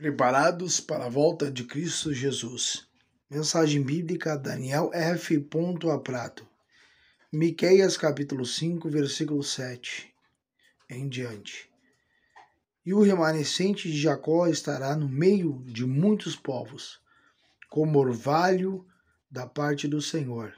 [0.00, 2.88] Preparados para a volta de Cristo Jesus.
[3.28, 5.46] Mensagem bíblica Daniel F.
[6.02, 6.48] Prato.
[7.30, 10.10] Miqueias capítulo 5, versículo 7
[10.88, 11.68] em diante.
[12.82, 16.98] E o remanescente de Jacó estará no meio de muitos povos,
[17.68, 18.86] como orvalho
[19.30, 20.54] da parte do Senhor,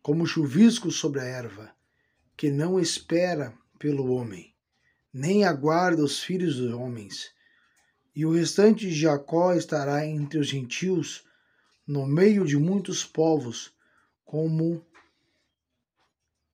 [0.00, 1.74] como chuvisco sobre a erva,
[2.34, 4.54] que não espera pelo homem,
[5.12, 7.36] nem aguarda os filhos dos homens
[8.18, 11.24] e o restante de Jacó estará entre os gentios,
[11.86, 13.72] no meio de muitos povos,
[14.24, 14.84] como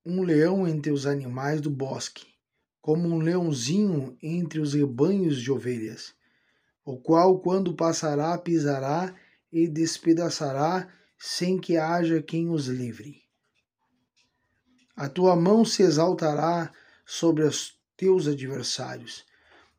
[0.05, 2.27] um leão entre os animais do bosque,
[2.83, 6.15] como um leãozinho entre os rebanhos de ovelhas,
[6.85, 9.15] o qual, quando passará, pisará
[9.51, 13.23] e despedaçará, sem que haja quem os livre.
[14.95, 16.71] A tua mão se exaltará
[17.07, 19.25] sobre os teus adversários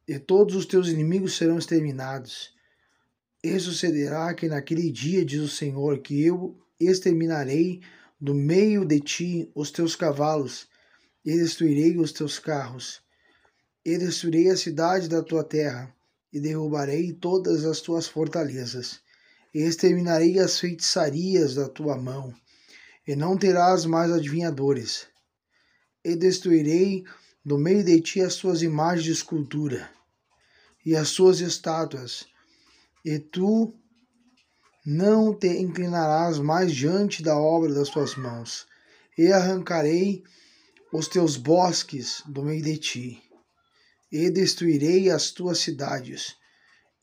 [0.07, 2.53] e todos os teus inimigos serão exterminados.
[3.43, 7.81] E sucederá que naquele dia, diz o Senhor, que eu exterminarei
[8.19, 10.67] do meio de ti os teus cavalos,
[11.23, 13.01] e destruirei os teus carros,
[13.83, 15.93] e destruirei a cidade da tua terra,
[16.31, 18.99] e derrubarei todas as tuas fortalezas,
[19.53, 22.33] e exterminarei as feitiçarias da tua mão,
[23.07, 25.07] e não terás mais adivinhadores,
[26.03, 27.03] e destruirei
[27.45, 29.87] do meio de ti as tuas imagens de escultura
[30.83, 32.25] e as suas estátuas,
[33.03, 33.73] e tu
[34.85, 38.65] não te inclinarás mais diante da obra das tuas mãos,
[39.17, 40.23] e arrancarei
[40.91, 43.23] os teus bosques do meio de ti,
[44.11, 46.35] e destruirei as tuas cidades,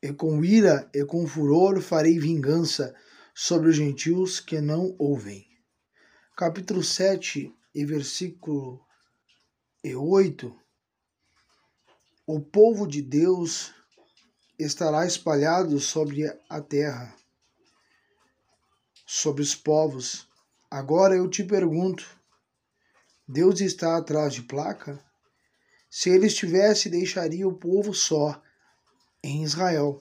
[0.03, 2.95] e com ira e com furor farei vingança
[3.35, 5.47] sobre os gentios que não ouvem.
[6.37, 8.81] Capítulo 7 e versículo
[9.85, 10.57] 8
[12.25, 13.75] o povo de Deus
[14.57, 17.13] estará espalhado sobre a terra,
[19.05, 20.29] sobre os povos.
[20.71, 22.09] Agora eu te pergunto:
[23.27, 25.05] Deus está atrás de placa?
[25.91, 28.41] Se ele estivesse, deixaria o povo só
[29.21, 30.01] em Israel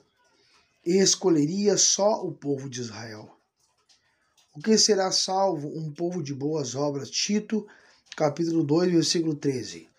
[0.86, 3.36] e escolheria só o povo de Israel.
[4.56, 7.09] O que será salvo um povo de boas obras?
[7.09, 7.68] Tito,
[8.16, 9.90] capítulo 2, versículo 13.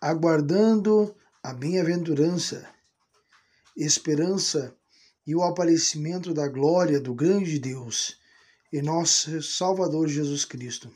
[0.00, 2.68] Aguardando a bem-aventurança,
[3.76, 4.74] esperança
[5.26, 8.18] e o aparecimento da glória do grande Deus
[8.72, 10.92] e nosso Salvador Jesus Cristo,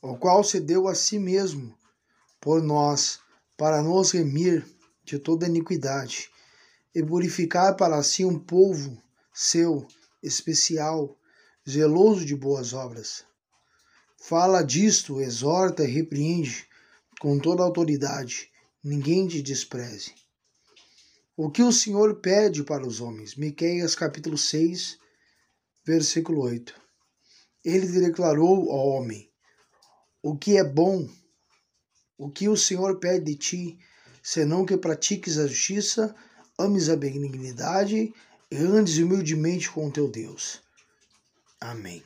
[0.00, 1.76] o qual se deu a si mesmo
[2.40, 3.20] por nós
[3.56, 4.64] para nos remir
[5.04, 6.30] de toda iniquidade
[6.94, 9.00] e purificar para si um povo
[9.34, 9.86] seu
[10.22, 11.16] especial,
[11.68, 13.27] zeloso de boas obras.
[14.20, 16.66] Fala disto, exorta e repreende
[17.20, 18.50] com toda autoridade
[18.82, 20.14] ninguém te despreze.
[21.36, 23.36] O que o Senhor pede para os homens?
[23.36, 24.98] Miqueias capítulo 6,
[25.84, 26.74] versículo 8.
[27.64, 29.30] Ele declarou ao homem:
[30.22, 31.08] O que é bom,
[32.16, 33.78] o que o Senhor pede de ti,
[34.22, 36.14] senão que pratiques a justiça,
[36.58, 38.12] ames a benignidade
[38.50, 40.60] e andes humildemente com teu Deus.
[41.60, 42.02] Amém.